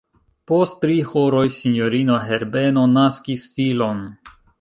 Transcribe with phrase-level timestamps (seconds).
[0.51, 4.01] Post tri horoj, sinjorino Herbeno naskis filon.